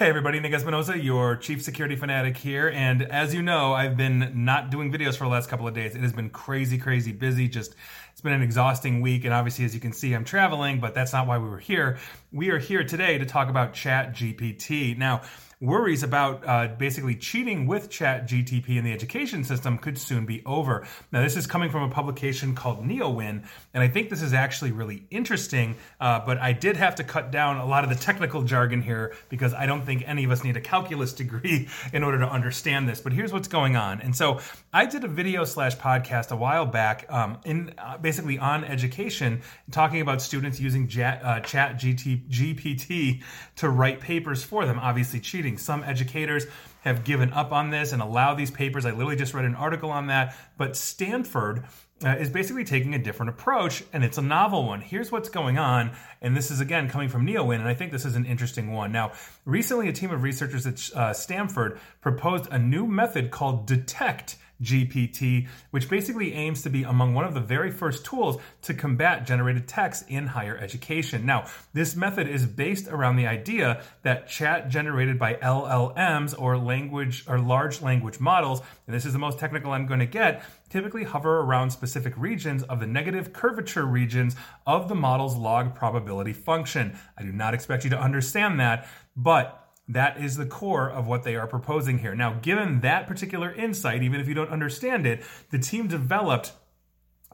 [0.00, 2.70] Hey everybody, Nick Espinosa, your chief security fanatic here.
[2.70, 5.94] And as you know, I've been not doing videos for the last couple of days.
[5.94, 7.48] It has been crazy, crazy busy.
[7.48, 7.74] Just
[8.10, 9.26] it's been an exhausting week.
[9.26, 11.98] And obviously, as you can see, I'm traveling, but that's not why we were here.
[12.32, 14.96] We are here today to talk about Chat GPT.
[14.96, 15.22] Now,
[15.60, 20.42] worries about uh, basically cheating with Chat GTP in the education system could soon be
[20.46, 20.86] over.
[21.12, 24.72] Now, this is coming from a publication called NeoWin, and I think this is actually
[24.72, 25.76] really interesting.
[26.00, 29.14] Uh, but I did have to cut down a lot of the technical jargon here
[29.28, 32.88] because I don't think any of us need a calculus degree in order to understand
[32.88, 33.00] this.
[33.00, 34.00] But here's what's going on.
[34.00, 34.40] And so
[34.72, 39.42] I did a video slash podcast a while back um, in uh, basically on education,
[39.70, 43.22] talking about students using Chat, uh, Chat GT, GPT
[43.56, 46.46] to write papers for them, obviously cheating some educators
[46.82, 48.86] have given up on this and allow these papers.
[48.86, 50.34] I literally just read an article on that.
[50.56, 51.64] But Stanford
[52.04, 54.80] uh, is basically taking a different approach, and it's a novel one.
[54.80, 58.06] Here's what's going on, and this is again coming from NeoWin, and I think this
[58.06, 58.92] is an interesting one.
[58.92, 59.12] Now,
[59.44, 65.48] recently, a team of researchers at uh, Stanford proposed a new method called Detect GPT,
[65.70, 69.66] which basically aims to be among one of the very first tools to combat generated
[69.66, 71.24] text in higher education.
[71.24, 77.24] Now, this method is based around the idea that chat generated by LLMs or language
[77.26, 81.04] or large language models, and this is the most technical I'm going to get, typically
[81.04, 86.98] hover around specific regions of the negative curvature regions of the model's log probability function.
[87.16, 91.24] I do not expect you to understand that, but that is the core of what
[91.24, 92.14] they are proposing here.
[92.14, 96.52] Now, given that particular insight, even if you don't understand it, the team developed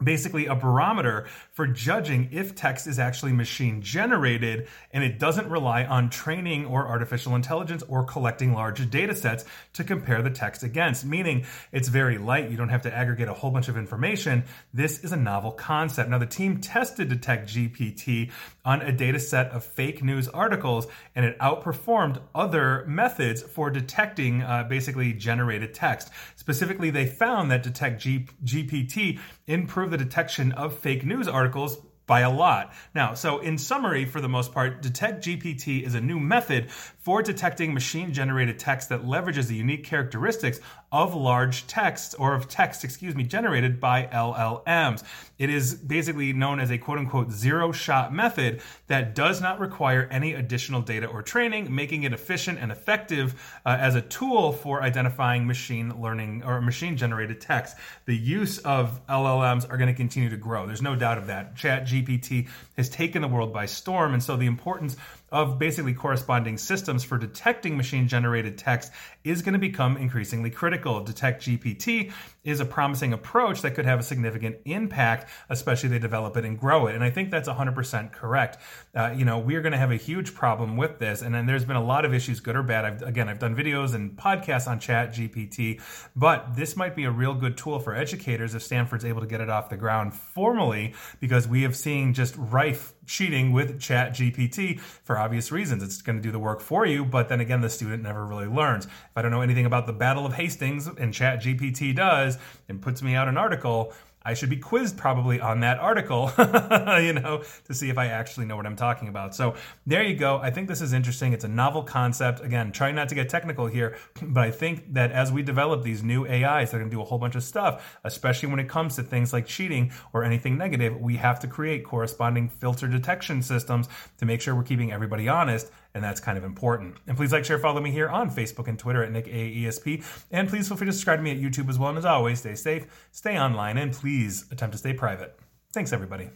[0.03, 5.83] basically a barometer for judging if text is actually machine generated and it doesn't rely
[5.85, 11.03] on training or artificial intelligence or collecting large data sets to compare the text against.
[11.03, 12.51] Meaning it's very light.
[12.51, 14.43] You don't have to aggregate a whole bunch of information.
[14.73, 16.09] This is a novel concept.
[16.09, 18.31] Now the team tested detect gpt
[18.63, 24.43] on a data set of fake news articles and it outperformed other methods for detecting
[24.43, 26.11] uh, basically generated text.
[26.35, 31.77] Specifically they found that detect G- gpt improved improve the detection of fake news articles
[32.07, 32.73] by a lot.
[32.95, 37.21] Now, so in summary, for the most part, Detect GPT is a new method for
[37.21, 40.59] detecting machine generated text that leverages the unique characteristics
[40.91, 45.03] of large text or of text, excuse me, generated by LLMs.
[45.37, 50.07] It is basically known as a quote unquote zero shot method that does not require
[50.09, 54.81] any additional data or training, making it efficient and effective uh, as a tool for
[54.81, 57.75] identifying machine learning or machine generated text.
[58.05, 60.65] The use of LLMs are going to continue to grow.
[60.65, 61.55] There's no doubt of that.
[61.55, 64.13] Chat GPT has taken the world by storm.
[64.13, 64.95] And so the importance
[65.31, 68.91] of basically corresponding systems for detecting machine generated text
[69.25, 70.76] is going to become increasingly critical.
[71.05, 72.11] Detect GPT
[72.43, 76.57] is a promising approach that could have a significant impact, especially they develop it and
[76.57, 76.95] grow it.
[76.95, 78.57] And I think that's 100% correct.
[78.95, 81.21] Uh, you know, we're going to have a huge problem with this.
[81.21, 82.85] And then there's been a lot of issues, good or bad.
[82.85, 85.81] I've, again, I've done videos and podcasts on Chat GPT,
[86.15, 89.41] but this might be a real good tool for educators if Stanford's able to get
[89.41, 94.79] it off the ground formally, because we have seen just rife cheating with Chat GPT
[94.79, 95.81] for obvious reasons.
[95.81, 98.45] It's going to do the work for you, but then again, the student never really
[98.45, 98.85] learns.
[98.85, 102.37] If I don't know anything about the Battle of Hastings and Chat GPT does
[102.69, 103.93] and puts me out an article,
[104.27, 108.45] I should be quizzed probably on that article, you know, to see if I actually
[108.45, 109.33] know what I'm talking about.
[109.33, 109.55] So
[109.85, 110.37] there you go.
[110.39, 111.31] I think this is interesting.
[111.31, 112.41] It's a novel concept.
[112.41, 116.03] Again, trying not to get technical here, but I think that as we develop these
[116.03, 118.97] new AIs they're going to do a whole bunch of stuff, especially when it comes
[118.97, 123.87] to things like cheating or anything negative, we have to create corresponding filter detection systems
[124.17, 126.95] to make sure we're keeping everybody honest and that's kind of important.
[127.07, 130.05] And please like, share, follow me here on Facebook and Twitter at Nick AESP.
[130.29, 131.89] And please feel free to subscribe to me at YouTube as well.
[131.89, 135.37] And as always, stay safe, stay online, and please attempt to stay private.
[135.73, 136.29] Thanks, everybody.